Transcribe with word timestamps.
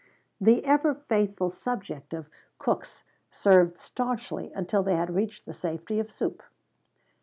The 0.39 0.65
ever 0.65 0.95
faithful 0.95 1.51
subject 1.51 2.11
of 2.11 2.27
cooks 2.57 3.03
served 3.29 3.77
stanchly 3.77 4.51
until 4.55 4.81
they 4.81 4.95
had 4.95 5.13
reached 5.13 5.45
the 5.45 5.53
safety 5.53 5.99
of 5.99 6.09
soup. 6.09 6.41